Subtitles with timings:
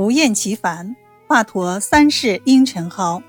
[0.00, 0.96] 不厌其烦，
[1.28, 3.22] 华佗三世阴沉蒿。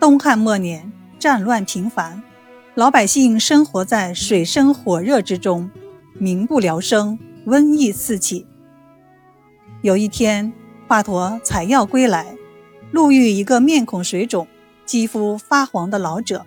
[0.00, 0.90] 东汉末年，
[1.20, 2.20] 战乱频繁，
[2.74, 5.70] 老百姓生活在水深火热之中，
[6.14, 7.16] 民不聊生，
[7.46, 8.44] 瘟疫四起。
[9.82, 10.52] 有一天，
[10.88, 12.36] 华佗采药归来，
[12.90, 14.48] 路遇一个面孔水肿、
[14.84, 16.44] 肌肤发黄的老者，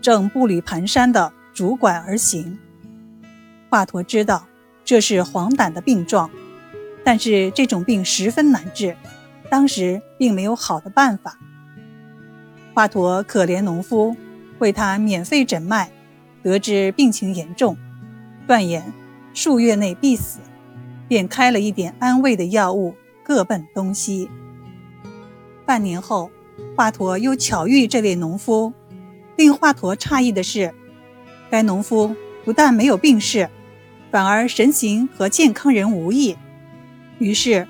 [0.00, 2.56] 正步履蹒跚地拄拐而行。
[3.68, 4.46] 华佗知道
[4.84, 6.30] 这是黄疸的病状，
[7.04, 8.96] 但是这种病十分难治，
[9.48, 11.38] 当时并没有好的办法。
[12.74, 14.16] 华佗可怜农夫，
[14.58, 15.90] 为他免费诊脉，
[16.42, 17.76] 得知病情严重，
[18.46, 18.92] 断言
[19.34, 20.40] 数月内必死。
[21.08, 24.30] 便开了一点安慰的药物，各奔东西。
[25.66, 26.30] 半年后，
[26.76, 28.72] 华佗又巧遇这位农夫。
[29.36, 30.72] 令华佗诧异的是，
[31.50, 33.50] 该农夫不但没有病逝，
[34.12, 36.36] 反而神形和健康人无异。
[37.20, 37.68] 于是，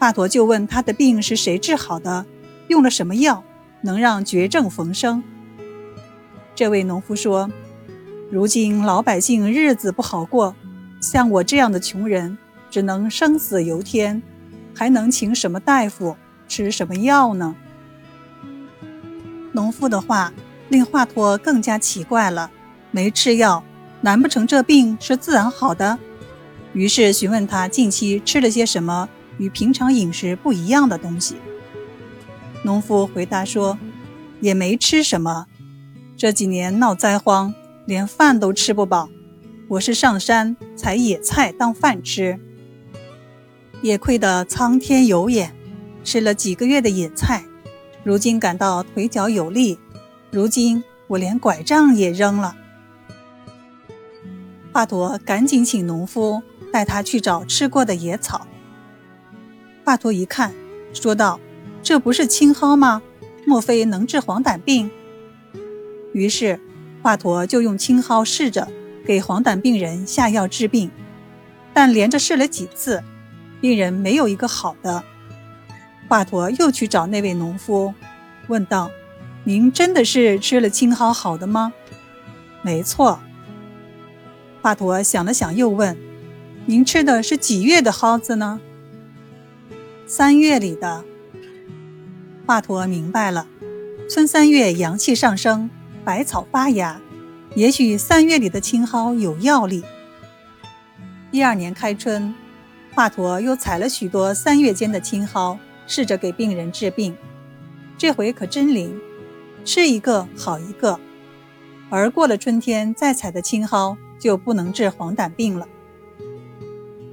[0.00, 2.24] 华佗就问他的病是谁治好的，
[2.68, 3.44] 用了什么药，
[3.82, 5.22] 能让绝症逢生。
[6.54, 7.50] 这位农夫说
[8.32, 10.56] ：“如今老百姓日子不好过，
[11.00, 12.38] 像我这样的穷人。”
[12.72, 14.22] 只能生死由天，
[14.74, 16.16] 还能请什么大夫
[16.48, 17.54] 吃什么药呢？
[19.52, 20.32] 农夫的话
[20.70, 22.50] 令华佗更加奇怪了。
[22.90, 23.62] 没吃药，
[24.00, 25.98] 难不成这病是自然好的？
[26.72, 31.36] 于是询问他近期吃了些什么与平常饮食不一样的东西。
[32.64, 33.78] 农夫回答说
[34.40, 35.46] ：“也没吃什么，
[36.16, 37.52] 这几年闹灾荒，
[37.84, 39.08] 连饭都吃不饱。
[39.68, 42.38] 我是上山采野菜当饭吃。”
[43.82, 45.52] 也亏得苍天有眼，
[46.04, 47.44] 吃了几个月的野菜，
[48.04, 49.78] 如今感到腿脚有力。
[50.30, 52.56] 如今我连拐杖也扔了。
[54.72, 58.46] 华佗赶紧请农夫带他去找吃过的野草。
[59.84, 60.52] 华佗一看，
[60.92, 61.38] 说道
[61.82, 63.02] ：“这不是青蒿吗？
[63.46, 64.90] 莫非能治黄疸病？”
[66.14, 66.58] 于是
[67.02, 68.68] 华佗就用青蒿试着
[69.04, 70.90] 给黄疸病人下药治病，
[71.74, 73.02] 但连着试了几次。
[73.60, 75.04] 病人没有一个好的，
[76.08, 77.94] 华佗又去找那位农夫，
[78.48, 78.90] 问道
[79.44, 81.72] ：“您真的是吃了青蒿好的吗
[82.62, 83.20] ？”“没错。”
[84.60, 85.96] 华佗想了想，又问
[86.66, 88.60] ：“您吃的是几月的蒿子呢
[90.06, 91.04] ？”“三月里的。”
[92.46, 93.46] 华佗明白了，
[94.10, 95.70] 春三月阳气上升，
[96.04, 97.00] 百草发芽，
[97.54, 99.84] 也许三月里的青蒿有药力。
[101.30, 102.34] 第二年开春。
[102.94, 107.16] 华佗又采了许多三月间的青蒿，试着给病人治病。
[107.96, 109.00] 这回可真灵，
[109.64, 111.00] 吃一个好一个。
[111.88, 115.66] 而过了春天再采的青蒿就不能治黄疸病了。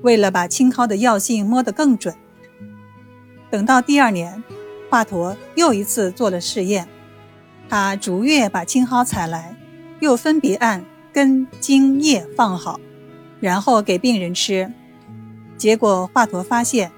[0.02, 2.16] 为了把青蒿的药性摸得更准，
[3.52, 4.44] 等到第二年，
[4.90, 6.88] 华佗又一次做了试验。
[7.68, 9.56] 他逐月把青蒿采来，
[10.00, 10.84] 又分别按
[11.14, 12.80] 根、茎、叶放好，
[13.40, 14.72] 然后给病人吃。
[15.58, 16.92] 结果华佗发现，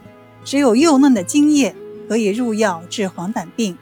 [0.45, 1.75] 只有幼嫩的茎叶
[2.07, 3.77] 可以入药治黄疸病。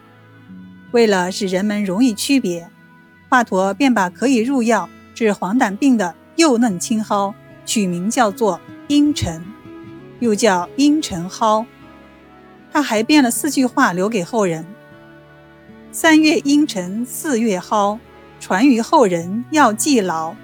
[0.91, 2.69] 为了使人们容易区别，
[3.27, 9.45] 华佗便把可以入药治黄疸病的幼嫩青蒿取名叫做阴沉，
[10.19, 11.63] 又叫阴沉蒿。
[12.71, 14.65] 他还编了四句话留给后人
[15.93, 17.99] ：“三月阴沉四月蒿，
[18.39, 20.35] 传于后人要记牢。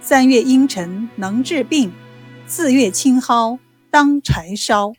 [0.00, 1.92] 三月阴沉能治病，
[2.48, 3.60] 四月青蒿。”
[3.92, 4.92] 当柴烧。